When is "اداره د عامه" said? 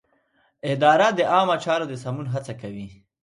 0.71-1.55